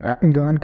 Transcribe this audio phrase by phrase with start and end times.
[0.00, 0.56] गहन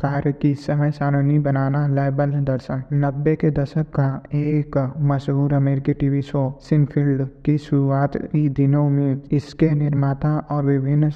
[0.00, 4.76] कार्य की समय सारणी बनाना लयबद्ध दर्शन। नब्बे के दशक का एक
[5.10, 11.10] मशहूर अमेरिकी टीवी शो, सिनफील्ड, की शुरुआत ही दिनों में इसके निर्माता और विभिन्न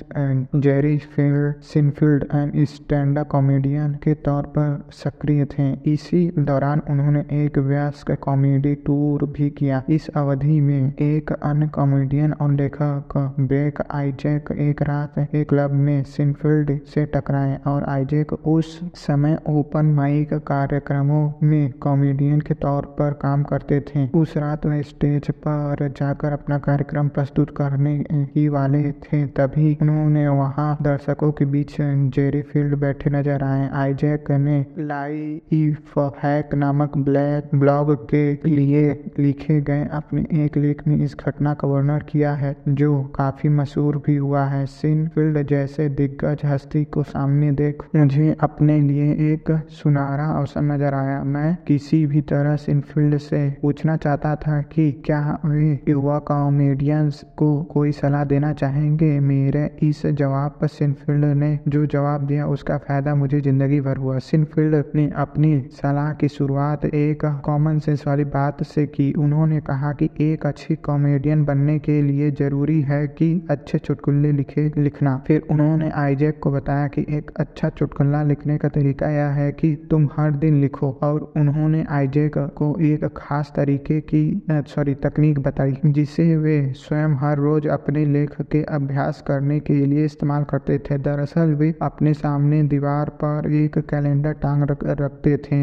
[0.60, 7.58] Jerry Field, Seinfeld and stand comedian के तौर पर सक्रिय थे। इसी दौरान उन्होंने एक
[7.58, 14.52] व्यस्क कॉमेडी टूर भी किया। इस अवधि में एक अन्य कॉमेडियन और लेखक ब्रेक आइजैक,
[14.52, 17.04] एक रात एक क्लब में सिनफील्ड से
[17.35, 23.80] टकराए और आइजैक उस समय ओपन माइक कार्यक्रमों में कॉमेडियन के तौर पर काम करते
[23.88, 27.95] थे। उस रात वह स्टेज पर जाकर अपना कार्यक्रम प्रस्तुत करने
[28.34, 34.30] ही वाले थे, तभी उन्होंने वहाँ दर्शकों के बीच जेरी फ़ील्ड बैठे नज़र आए। आइजैक
[34.30, 41.16] ने लाइफ हैक नामक ब्लैक ब्लॉग के लिए लिखे गए अपने एक लेख में इस
[41.19, 46.84] घटना का वर्णन किया है, जो काफ़ी मशहूर भी हुआ है। सिनफील्ड जैसे दिग्गज हस्ती
[46.87, 52.56] को सामने देख, मुझे अपने लिए एक सुनहरा अवसर नज़र आया। मैं किसी भी तरह
[52.56, 59.19] सिनफील्ड से पूछना चाहता था कि क्या वे युवा कॉमेडियंस को कोई सलाह देना चाहेंगे?
[59.20, 64.19] मेरे इस जवाब पर सिनफील्ड ने जो जवाब दिया, उसका फ़ायदा मुझे ज़िंदगी भर हुआ।
[64.20, 69.92] सिनफील्ड ने अपनी सलाह की शुरुआत एक कॉमन सेंस वाली बात से की। उन्होंने कहा
[69.92, 75.42] कि एक अच्छी कॉमेडियन बनने के लिए ज़रूरी है कि अच्छे चुटकुल्ले लिखे, लिखना। फिर
[75.50, 80.09] उन्होंने आइजैक को बताया कि एक अच्छा चुटकुला लिखने का तरीका यह है कि तुम
[80.17, 84.23] हर दिन लिखो और उन्होंने आईजे को एक खास तरीके की
[84.69, 90.05] सॉरी तकनीक बताई जिसे वे स्वयं हर रोज अपने लेख के अभ्यास करने के लिए
[90.05, 95.62] इस्तेमाल करते थे। दरअसल वे अपने सामने दीवार पर एक कैलेंडर टांग रख, रखते थे।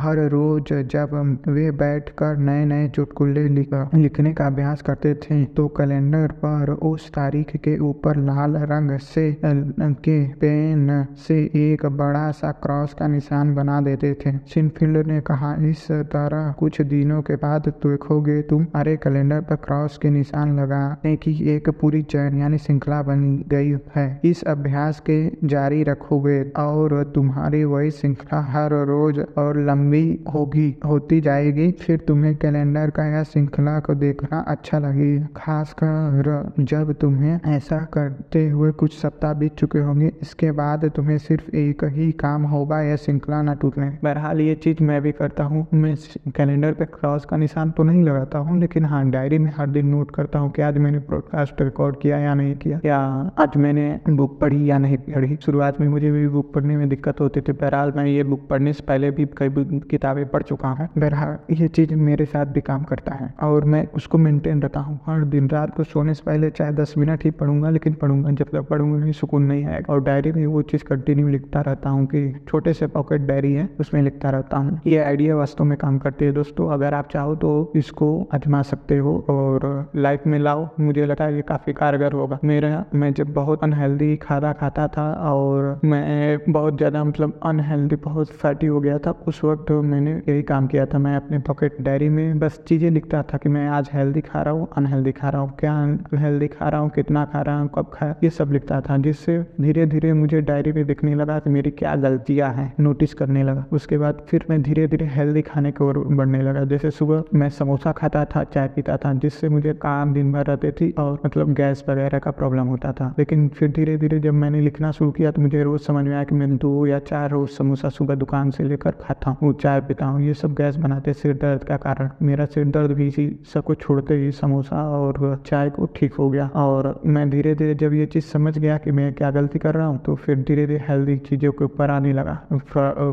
[0.00, 1.14] हर रोज जब
[1.48, 7.08] वे बैठकर नए नए चुटकुले लिख, लिखने का अभ्यास करते थे तो कैलेंडर पर उस
[7.10, 13.54] तारीख के ऊपर लाल रंग से के पेन से एक बड़ा सा क्रॉस का निशान
[13.54, 18.96] बना देते थे। सिनफील्ड ने कहा, इस तरह कुछ दिनों के बाद देखोगे तुम अरे
[18.96, 24.20] कैलेंडर पर क्रॉस के निशान लगाने की एक पूरी चैन यानी श्रृंखला बन गई है।
[24.24, 30.04] इस अभ्यास के जारी रखोगे और तुम्हारी वही श्रृंखला हर रोज और लंबी
[30.34, 36.92] होगी, होती जाएगी। फिर तुम्हें कैलेंडर का यह श्रृंखला को देखना अच्छा लगेगा खासकर जब
[37.00, 42.10] तुम्हें ऐसा करते हुए कुछ सप्ताह बीत चुके होंगे, इसके बाद तुम्हें सिर्फ़ एक ही
[42.12, 45.94] काम होगा या श्रृंखला न टूटने। बहरहाल, ये चीज़ मैं भी करता हूँ। मैं
[46.36, 49.86] कैलेंडर पे क्रॉस का निशान तो नहीं लगाता हूँ, लेकिन हाँ डायरी में हर दिन
[49.86, 52.98] नोट करता हूँ कि आज मैंने ब्रॉडकास्ट रिकॉर्ड किया या नहीं किया। या
[53.38, 55.36] आज मैंने बुक पढ़ी या नहीं पढ़ी?
[55.36, 58.72] शुरुआत में मुझे भी बुक पढ़ने में दिक्कत होती थी। बहरहाल, मैं ये बुक पढ़ने
[58.72, 59.48] से पहले भी कई
[59.90, 63.86] किताबें पढ़ चुका हूँ। बहरहाल, ये चीज़ मेरे साथ भी काम करता है और मैं
[63.96, 67.30] उसको मेंटेन रखता हूँ। हर दिन रात को सोने से पहले चाहे दस मिनट ही
[67.32, 71.28] पढ़ूँगा, लेकिन पढ़ूँगा, जब तक पढ़ूँगा सुकून नहीं आएगा। और डायरी में वो चीज़ कंटिन्यू
[71.28, 75.36] लिखता रहता हूँ कि छोटे से पॉकेट डायरी है, उसमें लिखता रहता हूँ। ये आइडिया
[75.36, 79.90] वास्तव में काम करती है दोस्तों। अगर आप चाहो तो इसको आजमा सकते हो और
[79.96, 84.16] लाइफ में लाओ। मुझे लगता है ये काफ़ी कारगर होगा। मेरा, मैं जब बहुत अनहेल्दी
[84.16, 89.42] खाना खाता था और मैं बहुत ज़्यादा मतलब अनहेल्दी बहुत फैटी हो गया था, उस
[89.44, 93.38] वक्त मैंने यही काम किया था। मैं अपने पॉकेट डायरी में बस चीज़ें लिखता था
[93.38, 95.74] कि मैं आज हेल्दी खा रहा हूँ अनहेल्दी खा रहा हूँ, क्या
[96.14, 99.38] हेल्दी खा रहा हूँ, कितना खा रहा हूँ, कब खाया ये सब लिखता था, जिससे
[99.60, 103.64] धीरे धीरे मुझे डायरी में दिखने लगा कि मेरी क्या गलतियाँ हैं, नोटिस करने लगा।
[103.72, 107.48] उसके बाद फिर मैं धीरे धीरे हेल्दी खाने की ओर बढ़ने लगा। जैसे सुबह मैं
[107.50, 111.52] समोसा खाता था, चाय पीता था, जिससे मुझे काम दिन भर रहते थी और मतलब
[111.54, 115.30] गैस वगैरह का प्रॉब्लम होता था। लेकिन फिर धीरे धीरे जब मैंने लिखना शुरू किया
[115.30, 118.50] तो मुझे रोज समझ में आया कि मैं दो या चार रोज समोसा सुबह दुकान
[118.50, 122.10] से लेकर खाता हूँ चाय पीता हूँ। ये सब गैस बनाते सिर दर्द का कारण।
[122.22, 126.28] मेरा सिर दर्द भी इसी सब कुछ छोड़ते ही समोसा और चाय को ठीक हो
[126.30, 129.74] गया। और मैं धीरे धीरे जब ये चीज़ समझ गया कि मैं क्या गलती कर
[129.74, 132.34] रहा हूँ तो फिर धीरे धीरे हेल्दी चीज़ों के ऊपर आने लगा।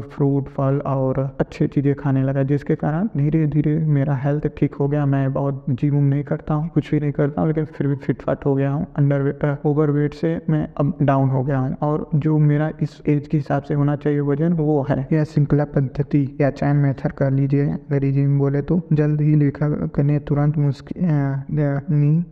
[0.07, 4.87] फ्रूट फल और अच्छी चीज़ें खाने लगा, जिसके कारण धीरे धीरे मेरा हेल्थ ठीक हो
[4.87, 7.95] गया। मैं बहुत जिम नहीं करता हूँ, कुछ भी नहीं करता हूँ, लेकिन फिर भी
[7.97, 11.75] फिट फाट हो गया हूँ। अंडर ओवर वेट से मैं अब डाउन हो गया हूँ।
[11.81, 15.65] और जो मेरा इस एज के हिसाब से होना चाहिए वज़न, वो है। यह श्रृंखला
[15.67, 20.57] पद्धति या चैन मेथड कर लीजिए। अंग्रेज़ी में बोले तो जल्द ही लेखा करने तुरंत
[20.57, 21.05] मुश्किल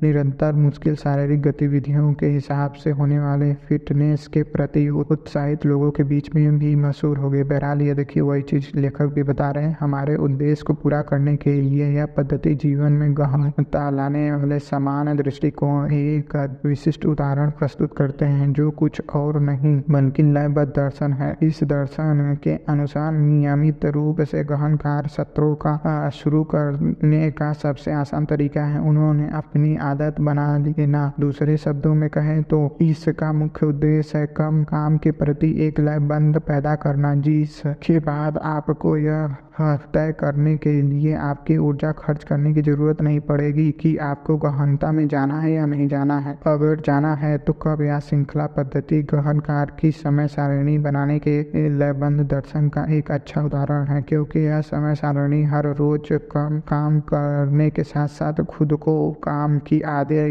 [0.01, 6.03] निरंतर मुश्किल शारीरिक गतिविधियों के हिसाब से होने वाले फिटनेस के प्रति उत्साहित लोगों के
[6.03, 9.63] बीच में भी मशहूर हो गए। बहरहाल, ये देखिए, वही चीज़ लेखक भी बता रहे
[9.63, 14.59] हैं। हमारे उद्देश्य को पूरा करने के लिए यह पद्धति जीवन में गहनता लाने वाले
[14.59, 21.13] समान दृष्टिकोण एक विशिष्ट उदाहरण प्रस्तुत करते हैं, जो कुछ और नहीं, बल्कि लयबद्ध दर्शन
[21.13, 27.51] है। इस दर्शन के अनुसार नियमित रूप से गहन कार्य सत्रों का शुरू करने का
[27.53, 33.31] सबसे आसान तरीका है। उन्होंने अपनी आदत बना लेना दूसरे शब्दों में कहें तो इसका
[33.33, 39.35] मुख्य उद्देश्य है कम काम के प्रति एक लयबंध पैदा करना जिसके बाद आपको यह
[39.57, 44.91] तय करने के लिए आपकी ऊर्जा खर्च करने की ज़रूरत नहीं पड़ेगी कि आपको गहनता
[44.91, 49.01] में जाना है या नहीं जाना है। अगर जाना है तो कब या श्रृंखला पद्धति
[49.13, 54.39] गहन कार की समय सारणी बनाने के लयबंध दर्शन का एक अच्छा उदाहरण है, क्योंकि
[54.39, 59.81] यह समय सारणी हर रोज कम काम करने के साथ साथ खुद को काम की
[59.89, 60.23] आदे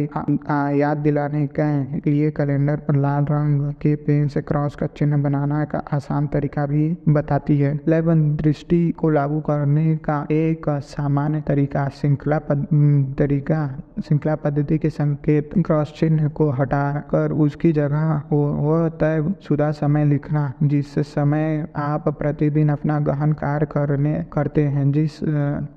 [0.78, 5.64] याद दिलाने के लिए कैलेंडर पर लाल रंग के पेन से क्रॉस का चिन्ह बनाना
[5.64, 11.88] का आसान तरीका भी बताती है। लयबंध दृष्टि को लागू करने का एक सामान्य तरीका,
[11.88, 12.38] श्रृंखला
[13.18, 13.60] तरीका,
[14.06, 20.52] श्रृंखला पद्धति के संकेत, क्रॉस चिन्ह को हटाकर उसकी जगह वह तय शुदा समय लिखना,
[20.62, 25.18] जिस समय आप प्रतिदिन अपना गहन कार्य करने, करते हैं, जिस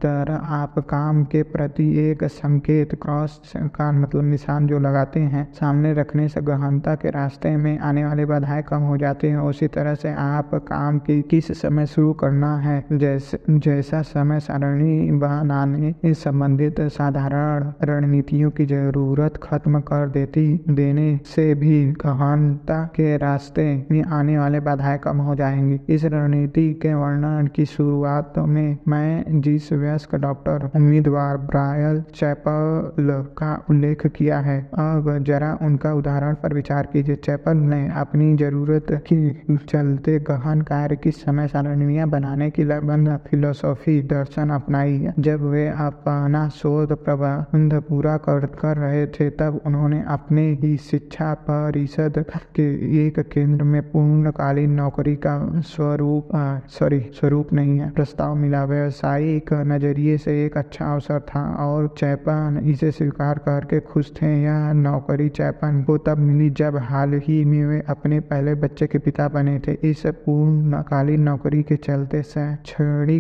[0.04, 5.94] तरह आप काम के प्रति एक संकेत, क्रॉस का मतलब निशान जो लगाते हैं, सामने
[5.94, 9.96] रखने से गहनता के रास्ते में आने वाले बाधाएँ कम हो जाती हैं। उसी तरह
[9.96, 16.82] से आप काम की किस समय शुरू करना है, जैसे जैसा समय सारणी बनाने संबंधित
[16.92, 24.38] साधारण रणनीतियों की ज़रूरत खत्म कर देती, देने से भी गहनता के रास्ते में आने
[24.38, 30.16] वाले बाधाएँ कम हो जाएँगी। इस रणनीति के वर्णन की शुरुआत में मैं जिस वयस्क
[30.16, 32.92] डॉक्टर उम्मीदवार ब्रायल चैपल
[33.38, 38.88] का उल्लेख किया है, अब जरा उनका उदाहरण पर विचार कीजिए। चैपल ने अपनी ज़रूरत
[39.12, 45.68] की चलते गहन कार्य की समय सारणियाँ बनाने की लगभग फिलोसॉफी दर्शन अपनाई। जब वे
[45.68, 52.24] अपना शोध प्रबंध पूरा कर कर रहे थे, तब उन्होंने अपने ही शिक्षा परिषद
[52.56, 52.68] के
[53.06, 55.38] एक केंद्र में पूर्णकालीन नौकरी का
[55.68, 56.30] स्वरूप
[56.70, 62.60] सॉरी स्वरूप नहीं है, प्रस्ताव मिला। व्यवसायिक नज़रिए से एक अच्छा अवसर था और चैपन
[62.64, 67.66] इसे स्वीकार करके खुश थे। यह नौकरी चैपन को तब मिली जब हाल ही में
[67.66, 72.22] वे अपने पहले बच्चे के पिता बने थे। इस पूर्णकालीन नौकरी के चलते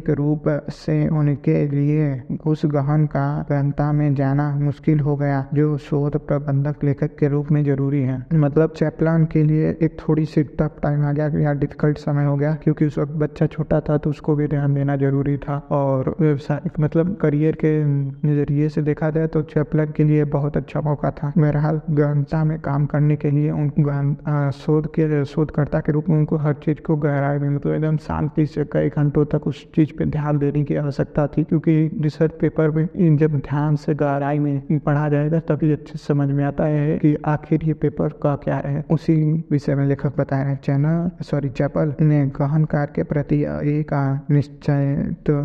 [0.09, 0.43] रूप
[0.73, 6.83] से उनके लिए उस गहन का गहनता में जाना मुश्किल हो गया, जो शोध प्रबंधक
[6.83, 11.05] लेखक के रूप में ज़रूरी है। मतलब चैपलान के लिए एक थोड़ी सी टफ टाइम
[11.05, 14.35] आ गया या डिफ़िकल्ट समय हो गया, क्योंकि उस वक्त बच्चा छोटा था तो उसको
[14.35, 19.41] भी ध्यान देना ज़रूरी था। और व्यवसाय मतलब करियर के नज़रिए से देखा जाए तो
[19.43, 24.51] चैपलन के लिए बहुत अच्छा मौका था। बहरहाल गहनता में काम करने के लिए उन
[24.55, 28.45] शोध के, शोधकर्ता के रूप में उनको हर चीज़ को गहराई में मतलब एकदम शांति
[28.45, 32.69] से कई घंटों तक उस चीज़ पे ध्यान देने की आवश्यकता थी, क्योंकि रिसर्च पेपर
[32.71, 37.15] में जब ध्यान से गहराई में पढ़ा जाएगा, तभी अच्छे समझ में आता है कि
[37.27, 39.15] आखिर ये पेपर का क्या है। उसी
[39.51, 43.93] विषय में लेखक बता रहे चैनल सॉरी चैपल ने गहन कार्य के प्रति एक
[44.31, 45.35] निश्चय तो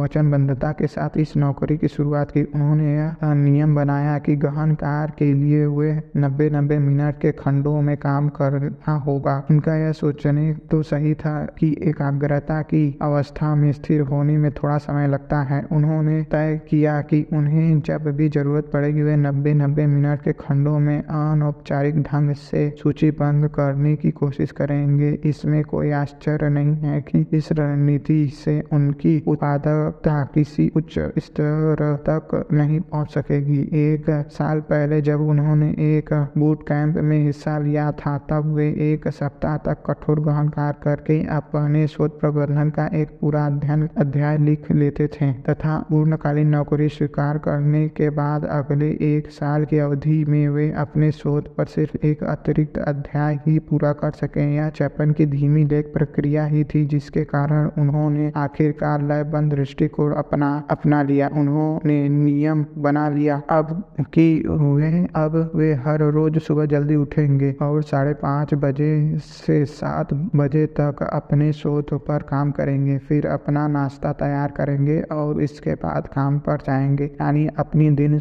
[0.00, 5.12] वचनबद्धता के साथ इस नौकरी की शुरुआत की। उन्होंने यह नियम बनाया कि गहन कार्य
[5.18, 10.52] के लिए हुए नब्बे नब्बे मिनट के खंडों में काम करना होगा। उनका यह सोचने
[10.70, 15.62] तो सही था कि एकाग्रता की अवस्था में स्थिर होने में थोड़ा समय लगता है।
[15.72, 20.78] उन्होंने तय किया कि उन्हें जब भी ज़रूरत पड़ेगी, वे नब्बे नब्बे मिनट के खंडों
[20.78, 27.24] में अनौपचारिक ढंग से सूचीबद्ध करने की कोशिश करेंगे। इसमें कोई आश्चर्य नहीं है कि
[27.32, 35.00] इस रणनीति से उनकी उत्पादकता किसी उच्च स्तर तक नहीं पहुँच सकेगी। एक साल पहले
[35.02, 40.20] जब उन्होंने एक बूट कैंप में हिस्सा लिया था, तब वे एक सप्ताह तक कठोर
[40.20, 45.86] गहन कार्य करके अपने शोध प्रबंधन का एक पूरा अध्ययन, अध्याय लिख लेते थे तथा
[45.90, 51.56] पूर्णकालीन नौकरी स्वीकार करने के बाद अगले एक साल की अवधि में वे अपने शोध
[51.56, 56.44] पर सिर्फ़ एक अतिरिक्त अध्याय ही पूरा कर सके यह चैपन की धीमी लेख प्रक्रिया
[56.44, 63.42] ही थी जिसके कारण उन्होंने आखिरकार लयबंद दृष्टिकोण अपना अपना लिया। उन्होंने नियम बना लिया।
[63.50, 69.64] अब कि वे, अब वे हर रोज सुबह जल्दी उठेंगे और साढ़े पाँच बजे से
[69.64, 75.74] सात बजे तक अपने शोध पर काम करेंगे। फिर अपना नाश्ता तैयार करेंगे और इसके
[75.76, 78.18] बाद काम पर जाएँगे। यानी अपनी दिन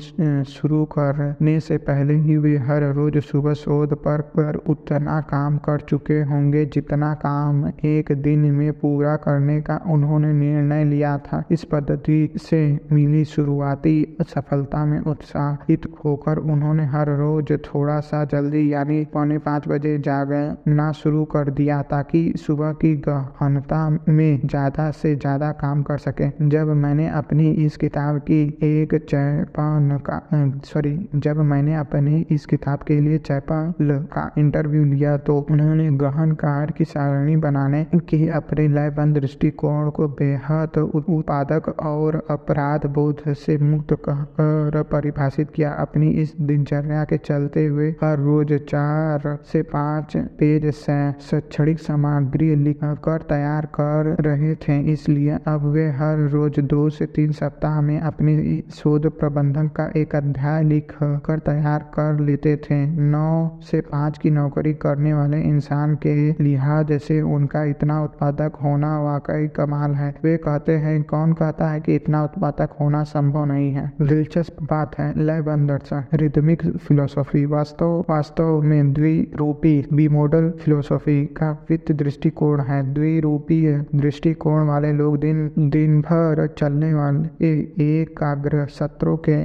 [0.47, 5.79] शुरू करने से पहले ही वे हर रोज सुबह शोध पर, पर उतना काम कर
[5.79, 11.63] चुके होंगे जितना काम एक दिन में पूरा करने का उन्होंने निर्णय लिया था। इस
[11.63, 13.95] पद्धति से मिली शुरुआती
[14.29, 20.91] सफलता में उत्साहित होकर उन्होंने हर रोज थोड़ा सा जल्दी यानी पौने पाँच बजे जागना
[20.93, 26.67] शुरू कर दिया ताकि सुबह की गहनता में ज़्यादा से ज़्यादा काम कर सके। जब
[26.77, 30.21] मैंने अपनी इस किताब की एक चैपन का
[30.65, 36.31] सॉरी जब मैंने अपनी इस किताब के लिए चैपल का इंटरव्यू लिया तो उन्होंने गहन
[36.37, 43.57] कार की सारणी बनाने की अपने लयबंद दृष्टिकोण को बेहद उत्पादक और अपराध बोध से
[43.59, 50.15] मुक्त कर परिभाषित किया। अपनी इस दिनचर्या के चलते हुए हर रोज चार से पाँच
[50.39, 56.89] पेज शैक्षणिक सामग्री लिख कर तैयार कर रहे थे। इसलिए अब वे हर रोज दो
[56.89, 60.91] से तीन सप्ताह में अपने शोध प्रबंधन का एक अध्याय लिख
[61.25, 66.91] कर तैयार कर लेते थे। नौ से पाँच की नौकरी करने वाले इंसान के लिहाज
[66.99, 71.95] से उनका इतना उत्पादक होना वाकई कमाल है। वे कहते हैं, कौन कहता है कि
[71.95, 73.91] इतना उत्पादक होना संभव नहीं है?
[74.01, 81.51] दिलचस्प बात है लय दर्शन रिदमिक फिलोसॉफी वास्तव वास्तव में द्विरूपी बी मॉडल फिलोसॉफी का
[81.69, 87.49] वित्त दृष्टिकोण है। द्विरूपीय दृष्टिकोण वाले लोग दिन दिन भर चलने वाले
[87.83, 89.37] एकाग्र सत्रों के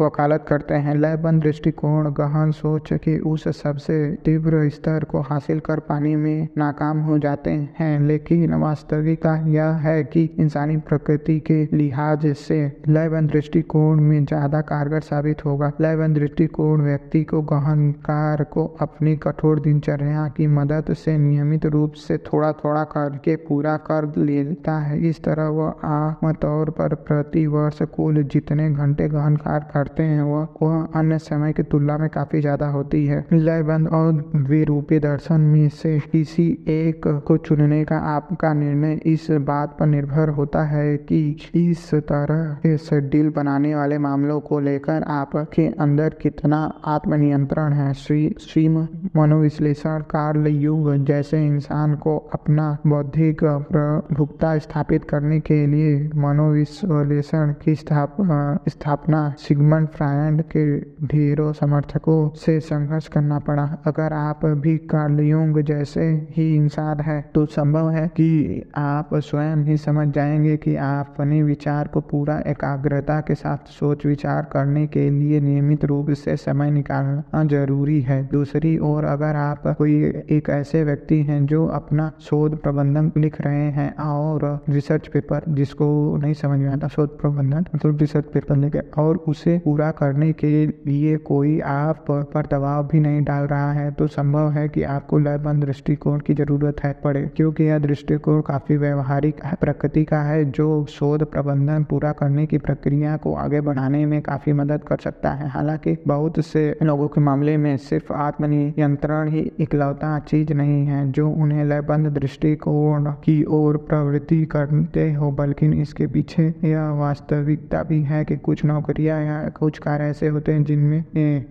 [0.00, 5.78] वकालत करते हैं। लयबंद दृष्टिकोण गहन सोच के उस सबसे तीव्र स्तर को हासिल कर
[5.88, 12.26] पाने में नाकाम हो जाते हैं। लेकिन वास्तविकता यह है कि इंसानी प्रकृति के लिहाज
[12.38, 18.64] से लयबंद दृष्टिकोण में ज़्यादा कारगर साबित होगा। लयबंद दृष्टिकोण व्यक्ति को गहन कार को
[18.80, 24.77] अपनी कठोर दिनचर्या की मदद से नियमित रूप से थोड़ा थोड़ा करके पूरा कर लेता
[24.80, 30.02] है। इस तरह वह आम तौर पर प्रति वर्ष कुल जितने घंटे गहन कार्य करते
[30.02, 34.98] हैं, वह वह अन्य समय की तुलना में काफ़ी ज़्यादा होती है। लयबंद और द्विरूपी
[35.00, 40.62] दर्शन में से किसी एक को चुनने का आपका निर्णय इस बात पर निर्भर होता
[40.66, 41.20] है कि
[41.56, 48.18] इस तरह से डील बनाने वाले मामलों को लेकर आपके अंदर कितना आत्मनियंत्रण है। श्री
[48.40, 57.52] श्री मनोविश्लेषण कार्ल युग जैसे इंसान को अपना बौद्धिक प्रभुता स्थापित करने के लिए मनोविश्लेषण
[57.62, 60.64] की स्थापना सिगमंड फ्रायड के
[61.06, 67.44] ढेरों समर्थकों से संघर्ष करना पड़ा। अगर आप भी कार्ल जैसे ही इंसान है तो
[67.46, 68.28] संभव है कि
[68.76, 74.06] आप स्वयं ही समझ जाएँगे कि आप अपने विचार को पूरा एकाग्रता के साथ सोच
[74.06, 79.66] विचार करने के लिए नियमित रूप से समय निकालना ज़रूरी है। दूसरी ओर, अगर आप
[79.78, 79.94] कोई
[80.30, 85.86] एक ऐसे व्यक्ति हैं जो अपना शोध प्रबंधन लिख रहे हैं और रिसर्च पेपर जिसको
[86.16, 90.66] नहीं समझ में आता, शोध प्रबंधन मतलब रिसर्च पेपर लिखे और उसे पूरा करने के
[90.66, 95.18] लिए कोई आप पर दबाव भी नहीं डाल रहा है। तो संभव है कि आपको
[95.18, 100.84] लयबंद दृष्टिकोण की ज़रूरत है पड़े, क्योंकि यह दृष्टिकोण काफ़ी व्यवहारिक प्रकृति का है, जो
[100.88, 105.48] शोध प्रबंधन पूरा करने की प्रक्रिया को आगे बढ़ाने में काफ़ी मदद कर सकता है।
[105.48, 111.28] हालाँकि बहुत से लोगों के मामले में सिर्फ़ आत्मनियंत्रण ही इकलौता चीज़ नहीं है, जो
[111.32, 118.24] उन्हें लयबंद दृष्टिकोण की ओर प्रवृत्ति करते हो, बल्कि इसके पीछे यह वास्तविकता भी है
[118.24, 121.04] कि कुछ नौकरियाँ या कुछ कार्य ऐसे होते हैं जिनमें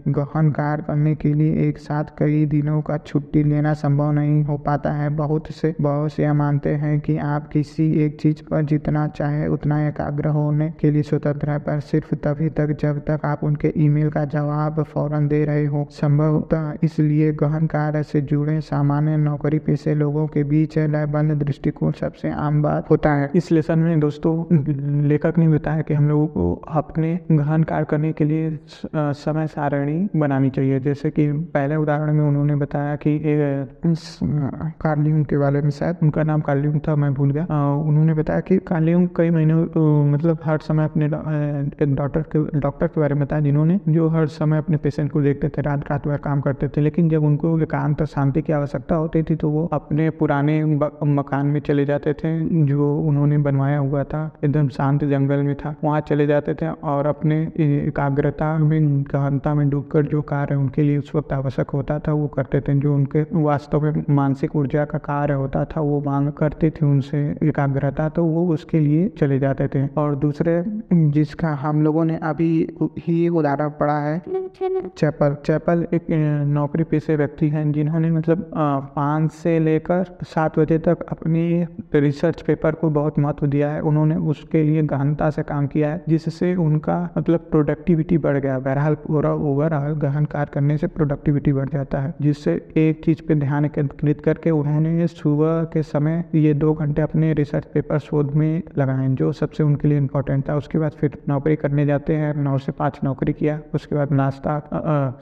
[0.09, 4.57] गहन कार्य करने के लिए एक साथ कई दिनों का छुट्टी लेना संभव नहीं हो
[4.57, 9.07] पाता है। बहुत से बहुत से मानते हैं कि आप किसी एक चीज़ पर जितना
[9.07, 13.43] चाहे उतना एकाग्र होने के लिए स्वतंत्र है, पर सिर्फ़ तभी तक जब तक आप
[13.43, 19.17] उनके ईमेल का जवाब फ़ौरन दे रहे हो। संभवतः इसलिए गहन कार्य से जुड़े सामान्य
[19.17, 23.99] नौकरी पेशे लोगों के बीच लयबंद दृष्टिकोण सबसे आम बात होता है। इस लेसन में
[23.99, 24.33] दोस्तों,
[25.07, 28.57] लेखक ने बताया कि हम लोगों को अपने गहन कार्य करने के लिए
[28.95, 33.17] समय सारणी बनानी चाहिए। जैसे कि पहले उदाहरण में उन्होंने बताया कि
[34.81, 37.45] कार्लिंग के बारे में शायद उनका नाम कार्लिंग था, मैं भूल गया।
[37.77, 39.53] उन्होंने बताया कि कार्लिंग कई महीने
[40.11, 44.57] मतलब हर समय अपने डॉक्टर के डॉक्टर के बारे में बताया, जिन्होंने जो हर समय
[44.57, 48.03] अपने पेशेंट को देखते थे, रात रात भर काम करते थे। लेकिन जब उनको एकांत
[48.05, 52.31] शांति की आवश्यकता होती थी तो वो अपने पुराने मकान में चले जाते थे।
[52.67, 57.07] जो उन्होंने बनवाया हुआ था, एकदम शांत जंगल में था। वहाँ चले जाते थे और
[57.07, 62.13] अपने एकाग्रता में गहनता में डूबकर जो कार्य उनके लिए उस वक्त आवश्यक होता था,
[62.13, 66.31] वो करते थे। जो उनके वास्तव में मानसिक ऊर्जा का कार्य होता था, वो मांग
[66.33, 71.81] करते थे उनसे एकाग्रता तो वो उसके लिए चले जाते थे। और दूसरे, जिसका हम
[71.83, 72.51] लोगों ने अभी
[72.99, 74.21] ही उदाहरण पढ़ा है,
[74.97, 76.05] चैपल। चैपल एक
[76.47, 78.49] नौकरी पेशे व्यक्ति हैं, जिन्होंने मतलब
[78.95, 84.15] पाँच से लेकर सात बजे तक अपनी रिसर्च पेपर को बहुत महत्व दिया है उन्होंने
[84.31, 89.33] उसके लिए गहनता से काम किया है जिससे उनका मतलब प्रोडक्टिविटी बढ़ गया। बहरहाल पूरा
[89.49, 94.21] ओवरऑल गहन कार्य करने से प्रोडक्टिविटी बढ़ जाता है जिससे एक चीज़ पे ध्यान केंद्रित
[94.21, 99.31] करके उन्होंने सुबह के समय ये दो घंटे अपने रिसर्च पेपर शोध में लगाए जो
[99.31, 102.99] सबसे उनके लिए इम्पोर्टेंट था। उसके बाद फिर नौकरी करने जाते हैं नौ से पाँच
[103.03, 104.59] नौकरी किया उसके बाद नाश्ता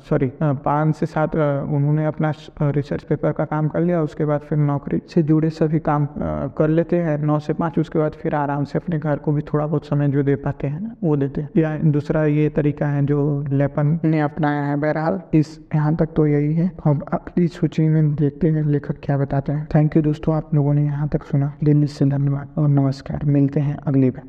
[0.09, 4.57] सॉरी पाँच से सात उन्होंने अपना रिसर्च पेपर का काम कर लिया उसके बाद फिर
[4.59, 8.35] नौकरी से जुड़े सभी काम आ, कर लेते हैं नौ से पाँच, उसके बाद फिर
[8.35, 11.15] आराम से अपने घर को भी थोड़ा बहुत समय जो दे पाते हैं ना, वो
[11.15, 15.95] देते हैं। या दूसरा ये तरीका है जो लेपन ने अपनाया है बहरहाल, इस यहाँ
[15.95, 19.95] तक तो यही है। अब अगली सूची में देखते हैं लेखक क्या बताते हैं। थैंक
[19.95, 23.77] यू दोस्तों, आप लोगों ने यहाँ तक सुना। दिल्ली से धन्यवाद और नमस्कार। मिलते हैं
[23.77, 24.23] अगली बार।